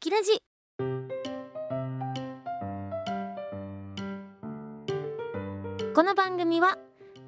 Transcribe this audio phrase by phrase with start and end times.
[0.00, 0.32] きラジ。
[5.94, 6.78] この番組は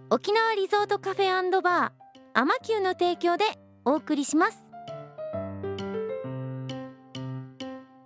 [0.09, 1.91] 沖縄リゾートカフェバー
[2.33, 3.45] アマキューの提供で
[3.85, 4.65] お送りします。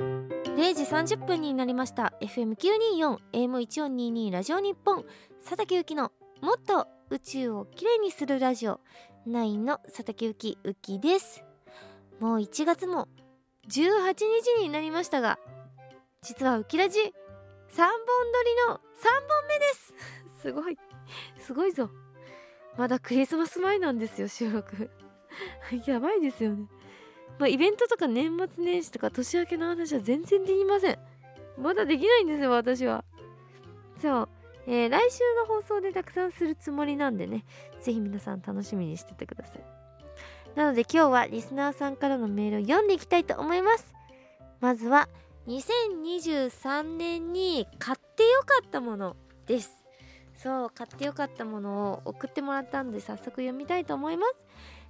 [0.01, 2.15] 0時30分になりました。
[2.21, 5.05] FM924 AM1422 ラジオ日本。
[5.45, 6.11] 佐竹ゆきの
[6.43, 8.81] もっと宇宙をきれいにするラジオ。
[9.29, 11.45] 9の佐竹ゆきうきです。
[12.19, 13.07] もう1月も
[13.69, 15.39] 18日になりましたが
[16.23, 18.79] 実はウキラジ3本撮りの3
[19.29, 19.95] 本目です。
[20.43, 20.79] すごい。
[21.39, 21.91] すごいぞ。
[22.77, 24.91] まだクリスマス前なんですよ収録。
[25.87, 26.69] やばいですよね。
[27.39, 30.99] まあイベントとか年末年始とか年明けの話は全然できません。
[31.59, 33.05] まだできないんですよ私は。
[34.01, 34.29] そう。
[34.67, 37.45] えー、来週の放送でたくさんするつもりなんでね。
[37.81, 39.76] 是非皆さん楽しみにしててください。
[40.57, 43.95] なので今日はリスナーさんからのメールを読んでいきたいと思います。
[44.61, 45.09] まずは
[45.47, 49.85] 2023年に買ってよかったものです。
[50.35, 54.47] そう買ってよかったものを送ってもらったんで早速読みたいと思います。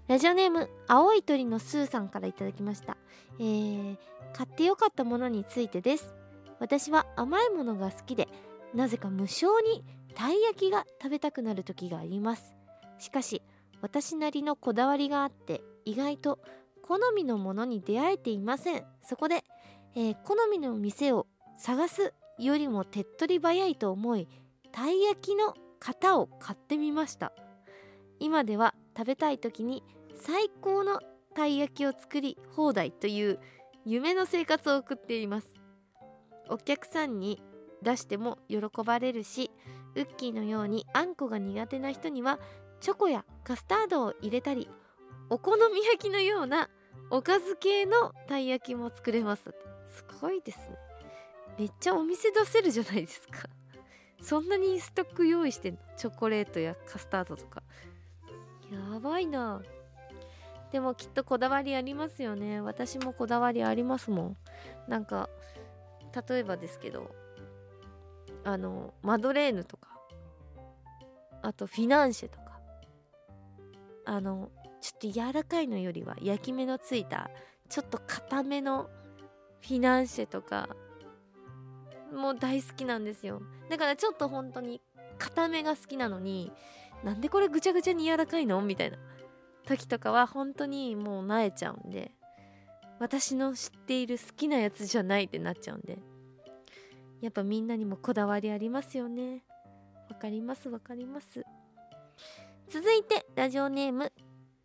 [0.06, 2.96] ラジオネーム青い鳥のスーさんから頂きました。
[3.40, 3.96] えー、
[4.34, 6.14] 買ってよかったものについてです。
[6.60, 8.28] 私は甘いものが好きで
[8.72, 12.54] なぜか無性にたい焼きが食べたくなる時があります。
[12.98, 13.42] しかし
[13.86, 16.40] 私なりのこだわりがあって意外と
[16.82, 18.84] 好みのものに出会えていません。
[19.04, 19.44] そこで、
[19.94, 24.26] えー、好みの店を探すよりも手っ取り早いと思い
[24.72, 27.32] たい焼きの型を買ってみました。
[28.18, 29.84] 今では食べたい時に
[30.20, 30.98] 最高の
[31.36, 33.38] たい焼きを作り放題という
[33.84, 35.54] 夢の生活を送っています。
[36.48, 37.40] お客さんに
[37.82, 39.52] 出しても喜ばれるし
[39.94, 42.40] ウッキーのようにあんこが苦手な人には
[42.80, 44.68] チョコやカスタードを入れたり
[45.28, 46.68] お好み焼きのような
[47.10, 49.54] おかず系のたい焼きも作れます。
[49.88, 50.76] すごいですね。
[51.58, 53.48] めっちゃお店出せるじゃないですか。
[54.20, 55.80] そんなにストック用意してんの？
[55.96, 57.62] チョコレートやカスタードとか。
[58.70, 59.62] やばいな。
[60.72, 62.60] でもきっとこだわりありますよね。
[62.60, 64.36] 私もこだわりありますもん。
[64.88, 65.28] なんか
[66.28, 67.14] 例えばですけど
[68.44, 69.88] あのマドレーヌとか。
[71.42, 72.45] あとフィナンシェとか。
[74.06, 74.50] あの
[74.80, 77.30] ちょっと柔らかいのよりは焼き目のついた
[77.68, 78.88] ちょっと固めの
[79.60, 80.68] フィナンシェとか
[82.14, 83.42] もう大好きなんですよ。
[83.68, 84.80] だからちょっと本当に
[85.18, 86.52] 固めが好きなのに
[87.02, 88.62] なんでこれぐちゃぐちゃに柔らかいの？
[88.62, 88.96] みたいな。
[89.66, 92.12] 時とかは本当にもうなえちゃうんで
[93.00, 95.98] 私の知っている好きなやつじゃないってなっちゃうんで。
[97.20, 99.42] やっぱみんなにもこだわりありますよね。
[100.08, 101.44] わかりますわかります。
[102.76, 104.12] 続いてラジオネーム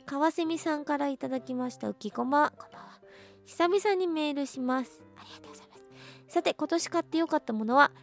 [0.06, 3.00] 川蝉さんからいただきました浮きこまこんばんは
[3.46, 5.06] 久々にメールします。
[5.16, 5.88] ありがとうございます。
[6.28, 7.94] さて今年買ってよかったものは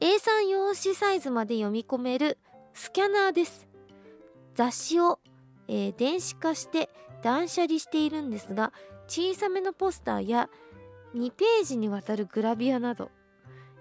[0.00, 2.38] A3 用紙サイズまで読み込める
[2.72, 3.68] スキャナーです。
[4.54, 5.18] 雑誌を、
[5.68, 6.88] えー、電子化して
[7.22, 8.72] 断捨離しているんですが
[9.08, 10.48] 小さめのポスターや
[11.14, 13.10] 2ページにわたるグラビアなど、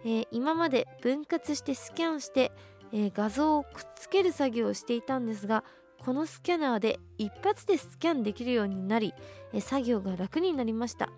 [0.03, 2.51] えー、今まで分割してスキャンして
[2.91, 5.63] えー、画像をくっつける作業をしていたんですが
[5.99, 9.13] このスキャナーで一発でスキャンできるようになり、
[9.53, 11.09] えー、作業が楽になりました。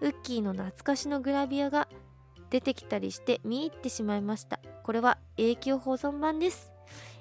[0.00, 1.88] ウッキーの懐かしのグラビアが
[2.50, 4.60] 出てきたりして見入ってしまいました。
[4.84, 6.70] これは永久保存版です。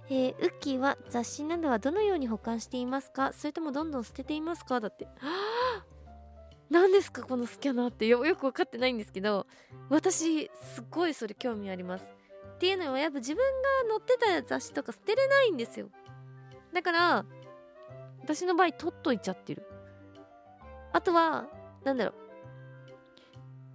[0.09, 3.33] えー、ウッキーは雑誌などはどのように保管していますか？
[3.33, 4.79] それともどんどん捨てていますか？
[4.79, 5.07] だって。
[6.69, 8.05] 何ですかこのスキャナーって。
[8.05, 9.47] よく分かってないんですけど
[9.89, 12.14] 私すっごいそれ興味あります。
[12.55, 13.43] っていうのはやっぱ自分
[13.87, 15.89] が載ってた雑誌とか捨てれないんですよ。
[16.73, 17.25] だから
[18.21, 19.67] 私の場合取っといちゃってる。
[20.93, 21.47] あとは
[21.83, 22.15] なんだろう。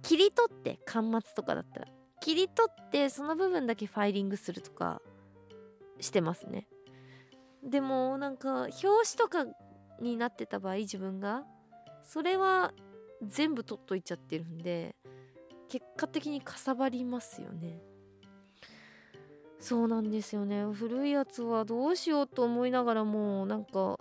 [0.01, 1.87] 切り取って端末とかだったら。
[2.19, 5.01] 切り取ってその部分だけファイリングするとか
[5.99, 6.67] してますね。
[7.63, 9.45] でもなんか表紙とか
[9.99, 11.43] になってた場合自分が
[12.03, 12.73] それは
[13.23, 14.95] 全部取っといちゃってるんで
[15.69, 17.79] 結果的にかさばりますよね。
[19.61, 20.65] そうなんですよね。
[20.73, 23.99] 古いやつはどうしようと思いながらもうなんか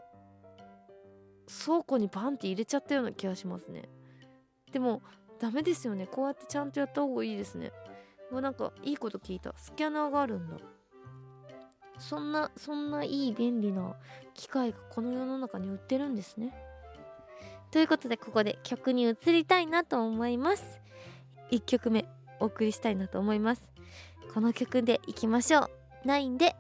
[1.65, 3.89] 倉庫にパンって入れちゃったような気がしますね。
[4.73, 5.03] でも
[5.39, 6.07] ダメですよね。
[6.07, 7.73] こうやってちゃんとやった方がいいですね。
[8.33, 9.53] もうなんかいいこと聞いた。
[9.59, 10.57] スキャナーがあるんだ。
[11.99, 13.95] そんなそんないい便利な
[14.33, 16.55] 機械がこの世の中に売ってるんですね。
[17.71, 20.81] ということでここで曲に移りたいなと思います。
[21.51, 22.07] 1曲目
[22.39, 23.71] お送りしたいなと思います。
[24.33, 25.71] この曲でいきましょう。
[26.07, 26.55] 9で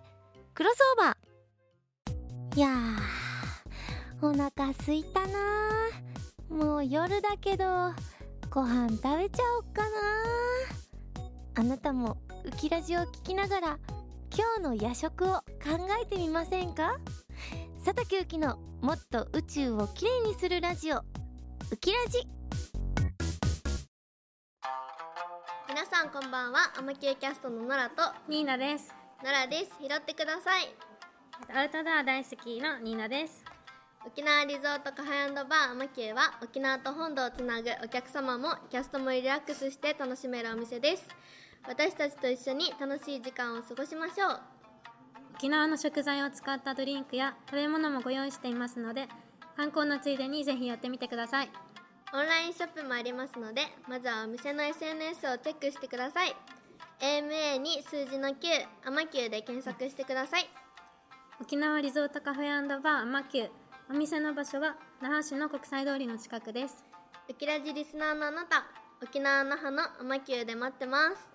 [0.54, 2.56] クロスオーバー。
[2.56, 5.38] いやーお腹すいたな
[6.48, 7.64] もう夜だけど
[8.50, 9.88] ご飯食べちゃおっかな
[11.54, 13.78] あなたもウキラジを聞きながら
[14.36, 15.44] 今日の夜食を考
[16.02, 16.98] えてみませんか？
[17.84, 20.98] 佐竹ゆきのもっと宇宙をきれいにするラジオ。
[21.70, 22.26] ウキラジ。
[25.70, 28.92] 皆さんこんばんはアマキューキャストのノラとニーナです。
[29.22, 30.74] ノラです拾ってください
[31.54, 33.44] アウトドア大好きのニーナです。
[34.04, 41.06] 沖縄リゾートカフェバーアマキューは沖縄と本土をつなぐお客様もキャストもリラックスして楽しめるお店です
[41.68, 44.40] 私たちと一緒に楽しい時間を過ごしましょう
[45.36, 49.06] 沖縄の食材を使ったドリンクや食べ物もご用意していますので、
[49.56, 51.50] 観光のついでにぜひ寄ってみてください。
[52.12, 56.34] オンラインショップもありますのでまずはお店の SNS をチェックしてください
[57.00, 58.34] AMA に数字の9
[58.84, 60.50] アマキューで検索してください
[61.40, 63.50] 沖縄リゾートカフェバーアマキュー。
[63.90, 66.84] お店の場所は那覇市の国際通りの近くです。
[67.30, 68.66] ウキラジリスナーのあなた
[69.02, 71.30] 沖縄那覇のアマキューで待ってます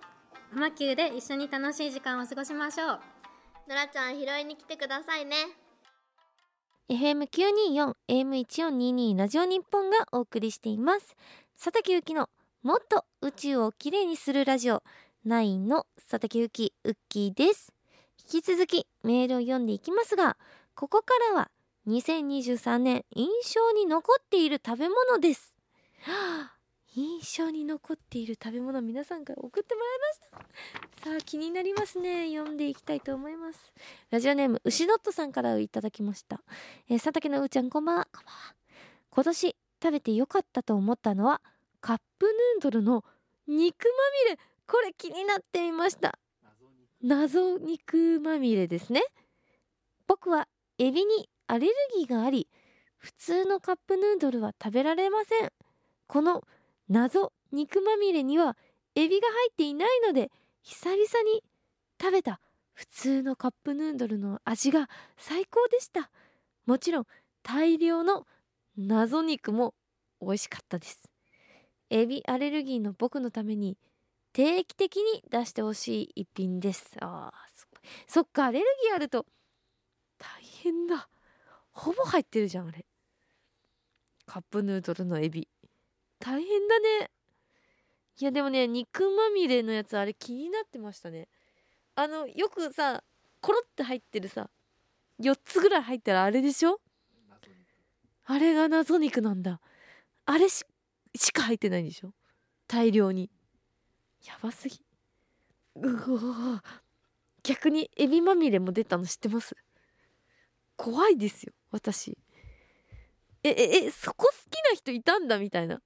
[0.54, 3.00] アマキューで一緒に楽しい時間を過ごしましょう。
[3.68, 5.34] ノラちゃん拾いに来てくださいね
[6.88, 11.16] FM924 AM1422 ラジオ日本がお送りしています。
[11.58, 12.28] 佐竹ゆきの
[12.62, 14.84] もっと宇宙をきれいにするラジオ
[15.26, 17.72] 9の佐竹ゆきウッキーです。
[18.32, 20.36] 引き続きメールを読んでいきますが
[20.76, 21.50] ここからは
[21.88, 25.56] 2023年印象に残っている食べ物です。
[26.02, 26.55] はあ
[26.96, 31.10] 印象に残っている食べ物皆さんから送ってもらいました。
[31.10, 32.30] さあ気になりますね。
[32.30, 33.74] 読んでいきたいと思います。
[34.10, 36.40] ラジオネーム牛ドットさんからいただきました。
[36.88, 38.08] えー、佐竹のうーちゃんこんばんは。
[38.10, 38.54] こんばんは。
[39.10, 41.42] 今年食べてよかったと思ったのは
[41.82, 43.04] カップヌードルの
[43.46, 44.38] 肉まみれ。
[44.66, 46.18] これ気になっていました。
[47.02, 49.02] 謎肉まみれですね。
[50.06, 50.48] 僕は
[50.78, 52.48] エビにアレルギーがあり
[52.96, 55.52] 普通のカップヌードルは食べられません。
[56.06, 56.42] この
[56.88, 58.56] 謎肉まみれには
[58.94, 60.30] エビが入っていないので
[60.62, 61.42] 久々に
[62.00, 62.40] 食べた。
[62.74, 66.10] 普通のカップヌードルの味が最高でした。
[66.66, 67.06] もちろん
[67.42, 68.26] 大量の
[68.76, 69.74] 謎肉も
[70.20, 71.08] 美味しかったです。
[71.88, 73.78] エビアレルギーの僕のために
[74.32, 76.96] 定期的に出してほしい一品です。
[77.00, 77.66] あーそ
[78.06, 79.24] そっかアレルギーあると
[80.18, 81.08] 大変だ。
[81.70, 82.84] ほぼ入ってるじゃんあれ。
[84.26, 85.48] カップヌードルのエビ。
[86.18, 87.10] 大変だね。
[88.18, 91.28] いやでもね肉まみれのやつあれ気になってましたね。
[91.94, 93.02] あのよくさ
[93.40, 94.50] コロって入ってるさ
[95.20, 96.80] 4つぐらい入ったらあれでしょ？
[98.24, 99.60] あれが謎肉なんだ。
[100.24, 100.64] あれし
[101.32, 102.12] か入ってないんでしょ？
[102.66, 103.30] 大量に。
[104.24, 104.80] やばすぎ。
[105.76, 106.64] うわ
[107.42, 109.54] 逆にエビまみれも出たの知ってます？
[110.76, 112.18] 怖いですよ私。
[113.44, 115.80] えええそこ好きな人いたんだみたいな。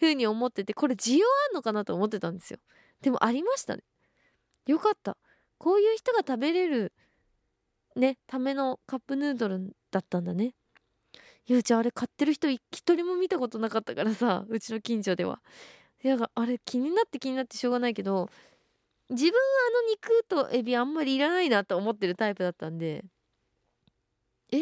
[0.00, 2.58] 風に思っててこれ需要あんのかなと思ってたんですよ。
[3.02, 3.82] でもありましたね。
[4.66, 5.16] よかった。
[5.58, 6.92] こういう人が食べれる
[7.96, 10.54] ねためのカップヌードルだったんだね。
[11.46, 12.60] ゆうちゃんあれ買ってる人一
[12.94, 15.42] 人も見たことなかったからさうちの近所では。
[16.02, 18.30] いやあれ気になって気になってしょうがないけど
[19.10, 19.38] 自分は
[19.68, 23.04] あの肉とエビあんまりいらないなと思ってるタイプだったんで。
[24.52, 24.60] え？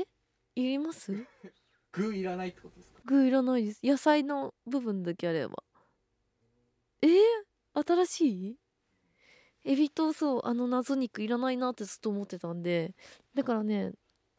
[0.56, 1.12] いります？
[1.93, 2.97] 具いらないってことですか？
[3.08, 3.81] 具いらないです。
[3.82, 5.56] 野菜の部分だけあれば。
[7.00, 7.10] えー、
[7.75, 8.56] 新しい？
[9.65, 12.94] エビとそうあの謎肉いらないなってずっと思ってたんで
[13.34, 13.93] だからね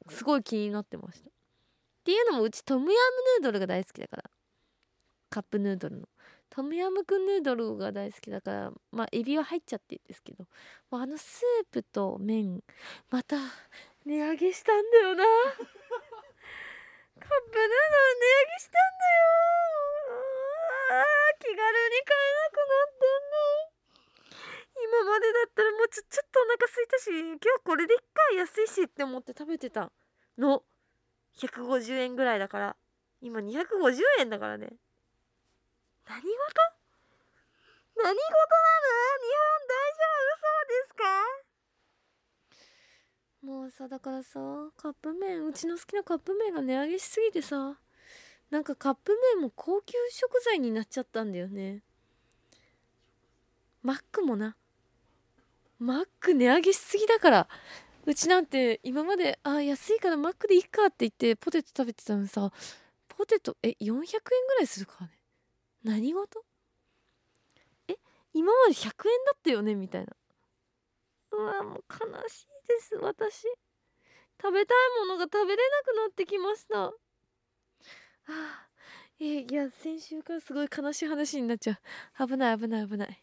[0.10, 1.30] すごい気になってました。
[1.30, 1.32] っ
[2.04, 2.96] ていうのもうちトムヤム
[3.42, 4.24] ヌードルが大好きだから。
[5.30, 6.08] カップヌードルの。
[6.50, 10.46] トムヤムクンヌードルが大好きだからまあエビは入っちゃってるんですけど、
[10.90, 12.64] まあ、あのスープと麺
[13.12, 13.38] また
[14.06, 15.24] 値上げしたんだよな。
[17.20, 17.76] カップヌードル
[18.20, 19.28] 値上げしたんだよ。
[20.90, 23.76] あー気軽に買えなくなってんね
[24.82, 29.92] 今までだったらもうちょちょっとお腹空いたし今日これでいっか安いしって思って食べてた
[30.38, 30.64] の。
[31.38, 32.76] 150円ぐらいだから。
[33.22, 33.60] 今250
[34.20, 34.58] 円だから。
[34.58, 34.74] ね
[36.08, 36.28] 何事？
[37.98, 38.16] 何事なの？
[38.16, 38.16] 日
[39.36, 40.40] 本大丈夫？
[40.40, 41.04] そうですか？
[43.44, 44.40] もうさだからさ
[44.76, 47.78] カップ麺うちの好きなカップ麺が値上げしすぎてさ
[48.52, 51.84] なんかカップ麺も高級食材になっちゃったんだよね。
[53.84, 54.56] マックもな。
[55.78, 57.48] マック値上げしすぎだから。
[58.06, 62.52] うちなんて今まであ安いからマックでいいかって言ってポテト食べてたのにさ
[63.08, 65.14] ポテトえ400円ぐらいするからね。
[65.84, 66.44] 何事？
[67.88, 67.96] え
[68.34, 68.96] 今まで100円だ
[69.36, 69.76] ったよね？
[69.76, 70.14] みたいな。
[71.32, 72.59] うわもう悲しい。
[72.70, 73.48] です私。
[74.42, 76.86] 食べたいものが食べれなくなってきました。
[76.86, 78.68] あ
[79.20, 81.80] えいや先週からすごい悲しい話になっちゃ
[82.22, 82.28] う。
[82.28, 83.22] 危ない危ない危ない。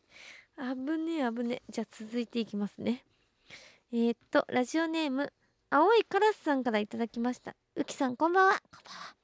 [0.58, 1.62] 危ねえ危ねえ。
[1.70, 3.04] じゃあ続いていきますね。
[3.92, 5.32] えー、っとラジオネーム
[5.70, 7.54] 青いカラスさんからいただきました。
[7.76, 8.52] うきさんこんばんは。
[8.52, 9.16] こんばんは。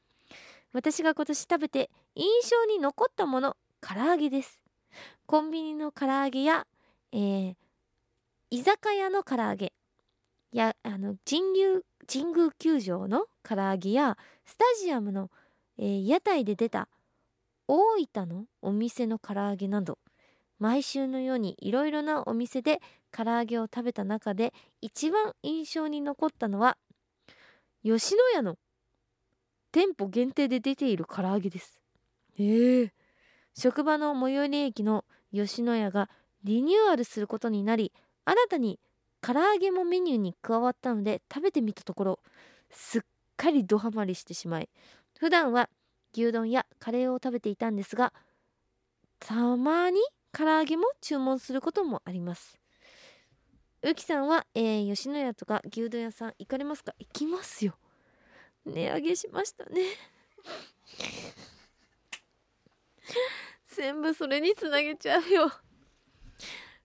[0.72, 4.62] 私が今年食べて印象に残ったもの唐揚げです。
[5.26, 6.66] コンビニの唐揚げや、
[7.12, 7.54] えー、
[8.50, 9.72] 居酒屋の唐揚げ。
[10.52, 15.30] やあの神宮神宮球場の唐揚げやスタジアムの、
[15.78, 16.88] えー、屋台で出た
[17.68, 19.98] 大分のお店の唐揚げなど
[20.58, 22.80] 毎週のようにいろいろなお店で
[23.10, 26.76] 唐揚げを食べた中で一番印象に残ったのは
[27.82, 28.56] 吉野家の
[29.72, 31.80] 店舗限定で出ている唐揚げです。
[32.38, 32.90] えー、
[33.54, 36.10] 職場の最寄り駅の吉野家が
[36.44, 37.92] リニューアルすることになり
[38.24, 38.78] 新たに
[39.22, 42.18] 唐揚げもメニューに加わったので食べてみたところ
[42.70, 43.02] すっ
[43.36, 44.68] かりドハマりしてしまい
[45.18, 45.70] 普段は
[46.12, 48.12] 牛丼やカレーを食べていたんですが
[49.20, 50.00] たまに
[50.32, 52.58] 唐揚げも注文することもあります。
[53.82, 56.94] うきさんは、えー、吉野家とか牛丼屋さん行かれますか？
[56.98, 57.74] 行きますよ。
[58.64, 59.82] 値上げしましたね。
[63.68, 65.52] 全部それにつなげちゃうよ。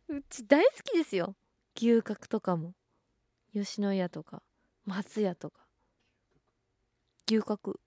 [0.09, 1.35] うち大好きですよ。
[1.79, 2.73] 牛角とかも
[3.53, 4.41] 吉野家とか
[4.85, 5.65] 松屋とか。
[7.29, 7.79] 牛角。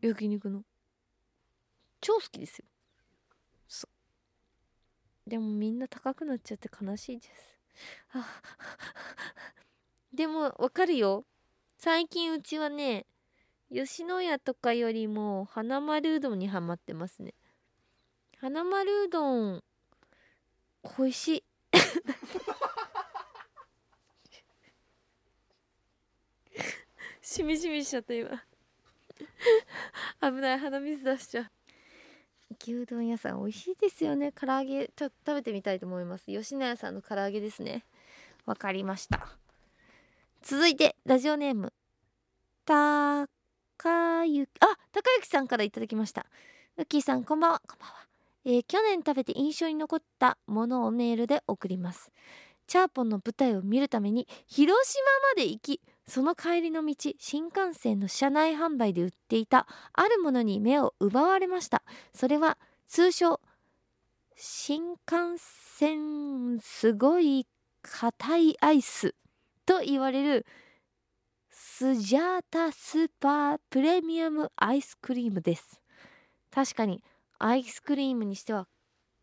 [0.00, 0.62] 焼肉の。
[2.00, 2.64] 超好きですよ。
[5.26, 7.58] でもみんな高くなっちゃって悲しいです。
[10.12, 11.24] でもわかるよ。
[11.78, 13.06] 最近うちはね
[13.72, 17.34] 吉野家とかよりも花丸うどんにはまってますね。
[18.38, 19.62] 花丸うどん
[20.98, 21.44] 美味しい
[27.32, 28.28] しみしみしちゃった今。
[30.20, 31.46] 危ない鼻水出しちゃう。
[32.62, 34.32] 牛丼屋さん美味しいですよね。
[34.32, 36.26] 唐揚げちょっと食べてみたいと思います。
[36.26, 37.86] 吉野家さんの唐揚げですね。
[38.44, 39.26] わかりました。
[40.42, 41.72] 続いてラジオネーム。
[42.66, 43.26] た
[43.78, 46.26] かゆあたかゆきさんからいただきました。
[46.76, 47.62] ウッキーさんこんばんは。
[47.66, 47.94] こんばんは、
[48.44, 52.12] えー、去年食べて印象に残ったものをメールで送ります。
[52.66, 55.02] チャーポンの舞台を見るために広島
[55.34, 55.80] まで行き
[56.12, 61.82] その帰りの道新幹線の車内販売で売っていたあるものに目を奪われました。
[62.12, 63.40] それは通称
[64.36, 67.46] 新幹線すごい
[67.80, 69.14] 硬いアイス
[69.64, 70.44] と言われる
[71.48, 75.80] スジャータスーパープレミアムアイスクリームです。
[76.50, 77.02] 確かに
[77.38, 78.68] アイスクリームにしては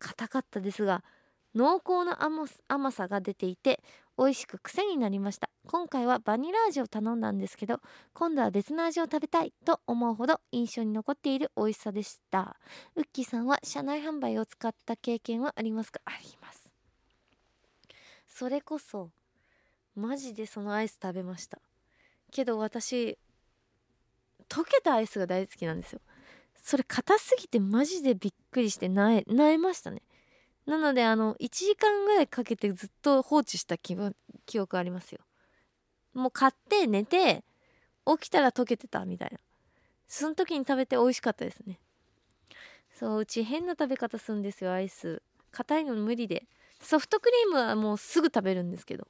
[0.00, 1.04] 硬かったですが
[1.54, 2.18] 濃厚な
[2.66, 3.80] 甘さが出ていて
[4.18, 5.50] 美味しく癖になりました。
[5.70, 7.80] 今回はバニラ味を頼んだんですけど
[8.12, 12.56] 今度は別の味を食べたいと思うほど印象に残っている美味しさでした。
[12.96, 16.00] ウッキーさんは車内販売を使った経験はありますか？
[16.06, 16.72] あります。
[18.26, 19.10] それこそ
[19.94, 21.60] マジでそのアイス食べました。
[22.32, 23.16] けど私
[24.48, 26.00] 溶けたアイスが大好きなんですよ。
[26.60, 30.02] それ硬すぎてマジでびっくりしてなええましたね。
[30.66, 33.94] なのであの1時間ぐらいかけてずっと放置した記
[34.58, 35.20] 憶ありますよ。
[36.14, 37.44] もう買って寝て
[38.06, 39.38] 起きたら溶けてたみたいな。
[40.08, 41.78] その時に食べて美味しかったですね。
[42.92, 45.22] そううち変な食べ方するんですよアイス。
[45.52, 46.44] 硬いの無理で。
[46.80, 49.06] ソフトクリームはもうすぐ食べるんですけど。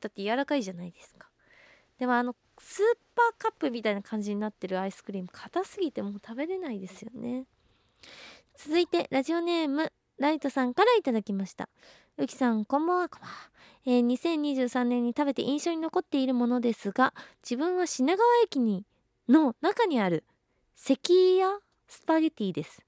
[0.00, 1.28] だって柔らかいじゃないですか。
[1.98, 2.84] でもあのスー
[3.14, 7.44] パーカップみたいな感じになってるアイスクリーム硬すぎてもう食べれないですよね。
[8.56, 11.68] 続いてラジオネームライトさんからいただきました。
[12.22, 13.36] うきさん、こんばんは、こんばんは。
[13.86, 18.84] えー、2023年に食べて印象に残っているものですが、自分は品川駅に
[19.26, 20.24] の中にある
[20.76, 22.82] 関屋スパゲティです。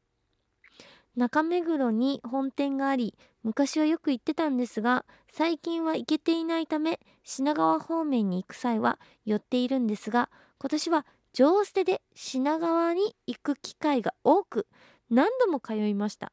[1.17, 14.67] 中目黒に本店があり、昔はよく行ってたんですが、最近は行けていないため、品川方面に行く際は寄っているんですが、今年は上捨てで品川に行く機会が多く、
[15.09, 16.33] 何度も通いました。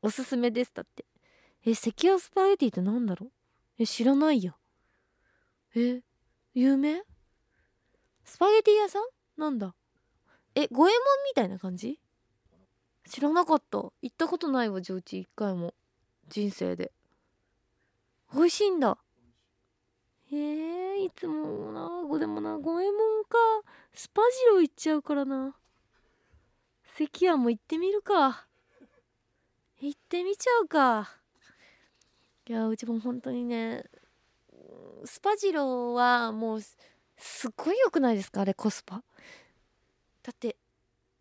[0.00, 1.04] おすすめですだって
[1.66, 3.30] え関谷スパゲティってなんだろう？
[3.78, 4.54] え知らないや。
[5.74, 6.02] え
[6.54, 7.02] 有名？
[8.24, 9.02] スパゲティ屋さん？
[9.36, 9.74] なんだ。
[10.54, 12.00] え五右衛門みたいな感じ？
[13.08, 13.78] 知らなかった。
[13.78, 15.74] 行ったことないわ上智一回も。
[16.28, 16.92] 人生で。
[18.32, 18.98] 美味しいんだ。
[20.30, 21.88] へえいつもな。
[22.08, 23.38] ごでもな五右衛門か。
[23.92, 25.56] スパジロ行っちゃうからな。
[26.84, 28.46] 関谷も行ってみるか。
[29.80, 31.19] 行ってみちゃうか。
[32.50, 33.84] いやうちも本当にね
[35.04, 39.04] スパジローはもうすっごい良くないですかあれコスパ。
[40.24, 40.56] だって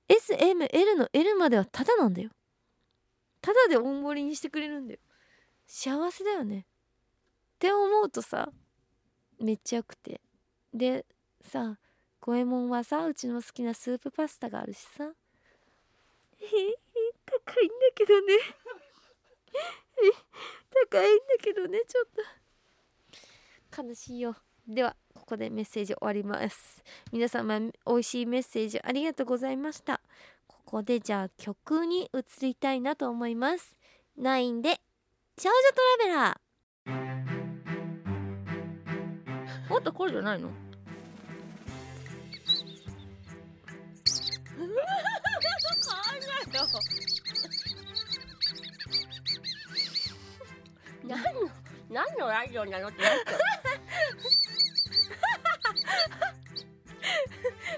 [0.08, 2.32] SML の L まではタダなんだよ。
[3.42, 5.00] タダで大盛りにしてくれるんだよ。
[5.68, 6.62] 幸せだよね。
[6.62, 6.64] っ
[7.60, 8.50] て思うとさ
[9.40, 10.22] めっちゃよくて。
[10.74, 11.06] で
[11.42, 11.78] さ
[12.22, 15.12] 五右衛門はさうちの好きなスープパスタがあるしさ。
[16.42, 16.46] え
[17.24, 18.34] 高いんだけどね。
[20.92, 22.06] 高いんだけどねちょっ
[23.74, 23.84] と。
[23.84, 24.36] 悲しいよ。
[24.68, 26.84] ではここでメッセージ終わります。
[27.12, 30.02] 皆様美味しいメッセージありがとうございました。
[30.48, 33.76] ここでじゃあ曲に移りたいなと思います。
[34.18, 34.80] 9で
[35.40, 35.56] 少女
[36.08, 39.70] トラベラー。
[39.70, 40.50] もっとこれじゃないの？
[51.10, 51.50] 何の
[51.90, 53.36] 何のラジオなのってなっちゃ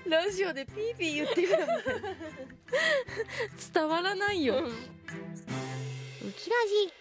[0.08, 0.10] う。
[0.10, 1.66] ラジオでピーピー言ってるよね
[3.74, 4.66] 伝わらないよ、うん。
[4.66, 4.72] ウ
[6.34, 6.94] キラジ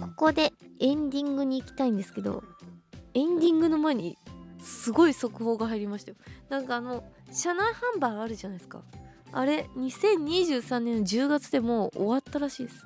[0.00, 2.44] ここでエンディングに行きたいんですけど
[3.14, 4.18] エンディングの前に
[4.62, 6.18] すごい速報が入りましたよ。
[6.50, 8.82] なんかあの車内販売あるじゃないですか。
[9.32, 12.84] あれ2023年の10月でもう終わったらしいです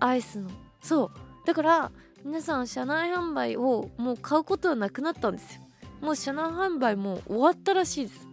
[0.00, 0.50] アイスの。
[0.80, 1.46] そう。
[1.46, 1.92] だから
[2.24, 5.62] 皆さん車内販売をもう買うことはなくなったんですよ。
[6.00, 8.26] もう車内販売も終わったらしいです。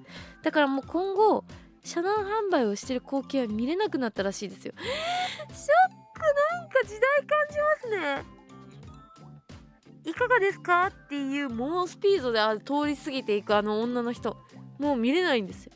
[0.44, 1.44] だからもう今後
[1.84, 4.74] 車内販売をしてる光景は見れなくなったらしいですよ。
[4.78, 6.22] ショック。
[6.60, 10.12] なんか時代感じますね。
[10.12, 10.88] いかがですか？
[10.88, 14.38] っていう猛スピードで通り過ぎていくあの女の人。
[14.80, 15.72] もう見れないんですよ。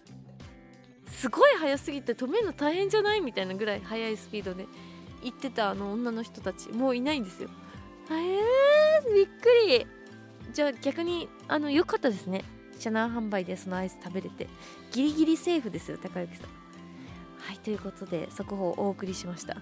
[1.07, 3.21] すごい速すぎて止めるの大変じゃない？
[3.21, 4.67] みたいなぐらい速いスピードで。
[5.23, 7.49] 行ってたあの女の人たちもういないんですよ。
[8.11, 9.87] えー、びっくり。
[10.53, 12.43] じゃあ逆にあの良かったですね。
[12.79, 14.47] 車内販売でそのアイス食べれて。
[14.91, 16.49] ギリギリセーフですよ高之さん。
[17.39, 19.55] はいということで速報をお送りしました。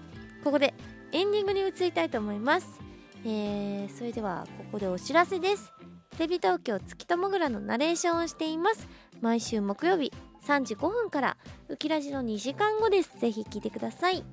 [0.44, 0.74] ここで
[1.12, 2.80] エンディングに移りたいと思います。
[3.24, 5.72] えー、それではここでお知らせです。
[6.16, 8.88] テレビ東京月ともぐらのナレーションをしています。
[9.20, 10.12] 毎週木曜日
[10.46, 11.36] 3時5分から
[11.68, 13.12] ウキラジの2時間後です。
[13.18, 14.24] ぜひ聞いてください。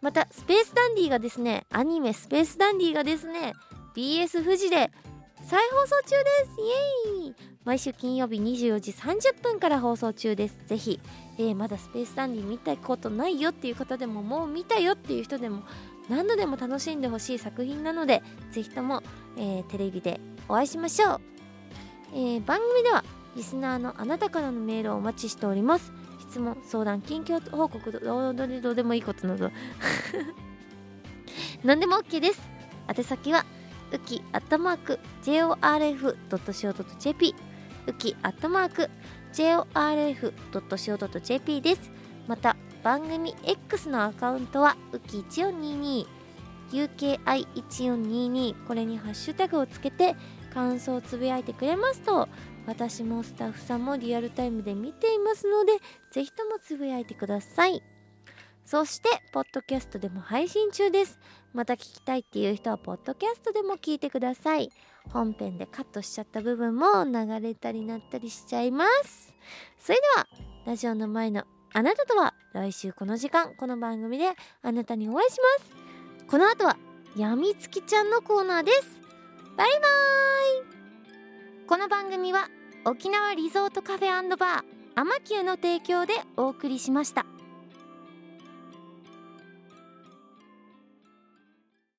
[0.00, 3.54] またスペースダンディがですねアニメスペースダンディがですね
[3.94, 4.90] BS 富士で
[5.42, 6.60] 再放送中です。
[6.60, 7.34] イエーイ。
[7.64, 10.58] 毎週金曜日24時30分から放送中です。
[10.66, 11.00] ぜひ、
[11.38, 15.62] えーまだスペースダンディ見たことないよっていう方でももう見たよっていう人でも
[16.08, 19.02] 何度でも楽しんでほしい作品なのでぜひとも、
[19.36, 21.20] えーテレビでお会いしましょう、
[22.14, 23.04] えー番組では
[23.36, 25.92] リスナーのあなたからのメールをお待ちしております。
[26.30, 29.50] 質問相談近況報告どどどどでもいいことなど。
[31.64, 32.40] 何でも OK です。
[32.88, 33.44] 宛先は
[33.92, 37.34] ウキアットマーク JORF.CO.JP
[37.88, 38.88] ウキアットマーク
[39.32, 41.90] JORF.CO.JP です。
[42.28, 46.06] また番組 X のアカウントはウキ1422
[46.70, 50.14] UKI1422 これにハッシュタグをつけて
[50.54, 52.28] 感想をつぶやいてくれますと
[52.66, 55.72] 私もスタッフさんもリアルタイムで見ていますので
[56.12, 57.82] ぜひともつぶやいてください。
[58.64, 61.18] そしてポッドキャストでも配信中です。
[61.52, 64.70] また聞きたいっていう人はポッドキャストでも聞いてください。
[65.08, 69.34] 本編でカットしちゃった部分も流れたりなったりしちゃいます。
[69.78, 70.26] それでは
[70.66, 74.30] ラジオの前のあなたとは来週この時間この番組で
[74.62, 76.26] あなたにお会いします。
[76.28, 76.76] この後は
[77.16, 79.00] やみつきちゃんのコーナーです。
[79.56, 80.79] バイバーイ。
[81.70, 82.48] この番組は
[82.84, 84.62] 沖縄リゾートカフェバー
[84.96, 87.24] アマキューの提供でお送りしました。